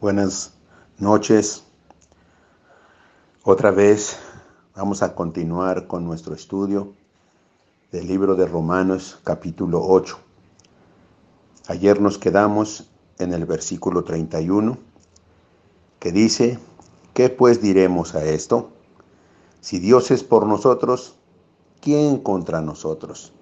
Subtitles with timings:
[0.00, 0.52] Buenas
[0.98, 1.64] noches.
[3.42, 4.16] Otra vez
[4.76, 6.92] vamos a continuar con nuestro estudio
[7.90, 10.16] del libro de Romanos capítulo 8.
[11.66, 12.88] Ayer nos quedamos
[13.18, 14.78] en el versículo 31
[15.98, 16.60] que dice,
[17.12, 18.70] ¿qué pues diremos a esto?
[19.60, 21.16] Si Dios es por nosotros,
[21.80, 23.32] ¿quién contra nosotros?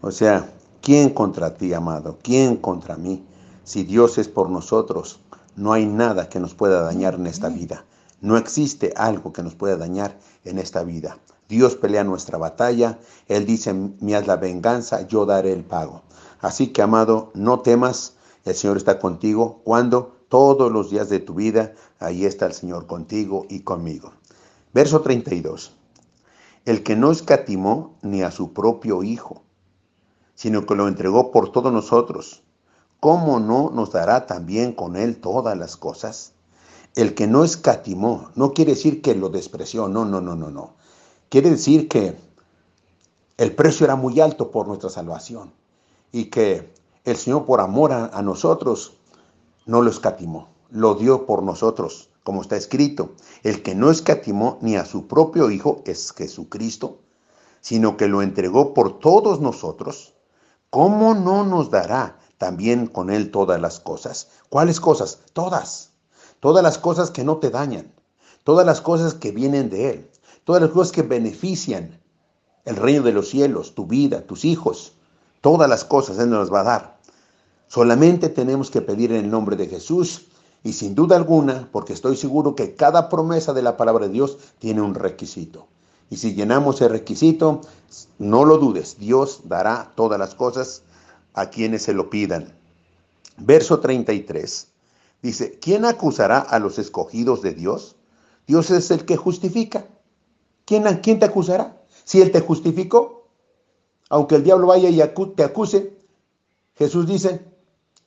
[0.00, 2.18] O sea, ¿quién contra ti, amado?
[2.24, 3.24] ¿Quién contra mí?
[3.62, 5.20] Si Dios es por nosotros,
[5.56, 7.84] no hay nada que nos pueda dañar en esta vida.
[8.20, 11.18] No existe algo que nos pueda dañar en esta vida.
[11.48, 12.98] Dios pelea nuestra batalla.
[13.28, 16.02] Él dice, mi haz la venganza, yo daré el pago.
[16.40, 18.14] Así que, amado, no temas.
[18.44, 19.60] El Señor está contigo.
[19.64, 24.12] Cuando todos los días de tu vida, ahí está el Señor contigo y conmigo.
[24.72, 25.72] Verso 32.
[26.64, 29.42] El que no escatimó ni a su propio Hijo,
[30.34, 32.42] sino que lo entregó por todos nosotros
[33.02, 36.34] ¿cómo no nos dará también con él todas las cosas?
[36.94, 40.74] El que no escatimó, no quiere decir que lo despreció, no, no, no, no, no.
[41.28, 42.16] Quiere decir que
[43.38, 45.52] el precio era muy alto por nuestra salvación
[46.12, 46.72] y que
[47.04, 48.92] el Señor por amor a, a nosotros
[49.66, 53.14] no lo escatimó, lo dio por nosotros, como está escrito.
[53.42, 56.98] El que no escatimó ni a su propio Hijo es Jesucristo,
[57.60, 60.14] sino que lo entregó por todos nosotros,
[60.70, 64.26] ¿cómo no nos dará también con Él todas las cosas.
[64.48, 65.20] ¿Cuáles cosas?
[65.32, 65.90] Todas.
[66.40, 67.92] Todas las cosas que no te dañan.
[68.42, 70.10] Todas las cosas que vienen de Él.
[70.42, 72.00] Todas las cosas que benefician
[72.64, 74.94] el reino de los cielos, tu vida, tus hijos.
[75.40, 76.98] Todas las cosas Él nos va a dar.
[77.68, 80.22] Solamente tenemos que pedir en el nombre de Jesús
[80.64, 84.38] y sin duda alguna, porque estoy seguro que cada promesa de la palabra de Dios
[84.58, 85.68] tiene un requisito.
[86.10, 87.60] Y si llenamos el requisito,
[88.18, 90.82] no lo dudes, Dios dará todas las cosas
[91.34, 92.54] a quienes se lo pidan.
[93.38, 94.68] Verso 33
[95.22, 97.96] dice, ¿quién acusará a los escogidos de Dios?
[98.46, 99.86] Dios es el que justifica.
[100.64, 101.82] ¿Quién, te acusará?
[102.04, 103.28] Si Él te justificó,
[104.08, 105.02] aunque el diablo vaya y
[105.36, 105.96] te acuse,
[106.76, 107.44] Jesús dice,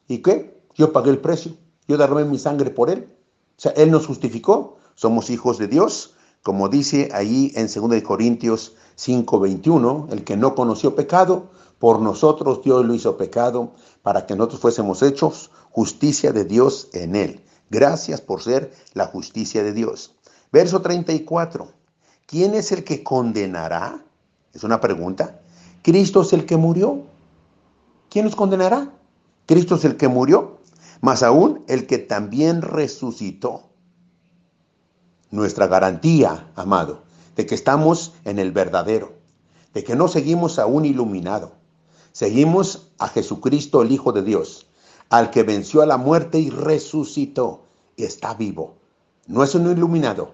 [0.07, 0.61] ¿y qué?
[0.73, 1.53] Yo pagué el precio,
[1.87, 3.09] yo derramé mi sangre por Él.
[3.57, 8.75] O sea, Él nos justificó, somos hijos de Dios, como dice ahí en 2 Corintios
[8.97, 11.49] 5:21, el que no conoció pecado,
[11.79, 17.15] por nosotros Dios lo hizo pecado para que nosotros fuésemos hechos justicia de Dios en
[17.15, 17.43] él.
[17.69, 20.15] Gracias por ser la justicia de Dios.
[20.51, 21.67] Verso 34.
[22.25, 24.03] ¿Quién es el que condenará?
[24.53, 25.41] Es una pregunta.
[25.81, 27.03] Cristo es el que murió.
[28.09, 28.91] ¿Quién nos condenará?
[29.45, 30.57] Cristo es el que murió,
[31.01, 33.69] más aún el que también resucitó.
[35.29, 37.03] Nuestra garantía, amado,
[37.35, 39.13] de que estamos en el verdadero,
[39.73, 41.51] de que no seguimos a un iluminado,
[42.15, 44.67] Seguimos a Jesucristo, el Hijo de Dios,
[45.09, 47.65] al que venció a la muerte y resucitó
[47.97, 48.75] está vivo.
[49.27, 50.31] No es un iluminado,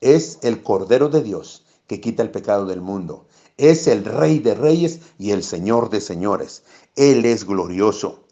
[0.00, 3.24] es el Cordero de Dios que quita el pecado del mundo.
[3.56, 6.64] Es el Rey de Reyes y el Señor de Señores.
[6.96, 8.24] Él es glorioso.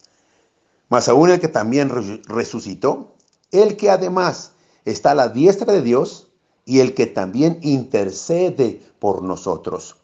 [0.89, 1.93] Mas aún el que también
[2.27, 3.15] resucitó,
[3.53, 4.51] el que además
[4.85, 6.27] está a la diestra de Dios
[6.65, 9.95] y el que también intercede por nosotros.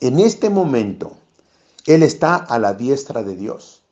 [0.00, 1.18] En este momento,
[1.86, 3.82] él está a la diestra de Dios.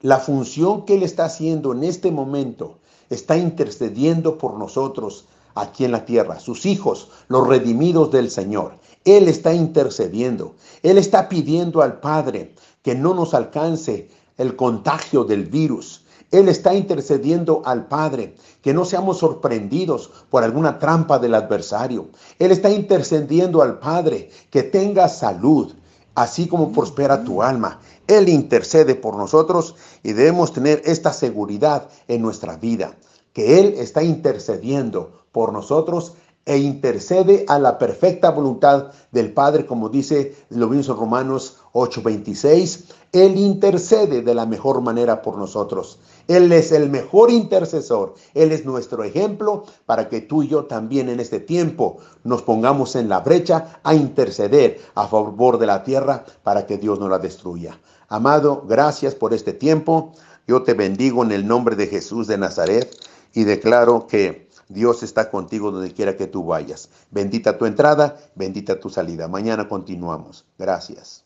[0.00, 2.78] La función que Él está haciendo en este momento
[3.10, 8.74] está intercediendo por nosotros aquí en la tierra, sus hijos, los redimidos del Señor.
[9.04, 10.54] Él está intercediendo.
[10.82, 16.04] Él está pidiendo al Padre que no nos alcance el contagio del virus.
[16.30, 22.08] Él está intercediendo al Padre, que no seamos sorprendidos por alguna trampa del adversario.
[22.38, 25.74] Él está intercediendo al Padre, que tenga salud,
[26.14, 27.80] así como prospera tu alma.
[28.06, 32.96] Él intercede por nosotros y debemos tener esta seguridad en nuestra vida,
[33.32, 36.14] que Él está intercediendo por nosotros
[36.44, 42.84] e intercede a la perfecta voluntad del Padre, como dice lo mismo Romanos 8:26.
[43.12, 45.98] Él intercede de la mejor manera por nosotros.
[46.28, 48.14] Él es el mejor intercesor.
[48.32, 52.96] Él es nuestro ejemplo para que tú y yo también en este tiempo nos pongamos
[52.96, 57.18] en la brecha a interceder a favor de la tierra para que Dios no la
[57.18, 57.78] destruya.
[58.08, 60.12] Amado, gracias por este tiempo.
[60.46, 62.96] Yo te bendigo en el nombre de Jesús de Nazaret
[63.34, 66.88] y declaro que Dios está contigo donde quiera que tú vayas.
[67.10, 69.28] Bendita tu entrada, bendita tu salida.
[69.28, 70.44] Mañana continuamos.
[70.58, 71.24] Gracias.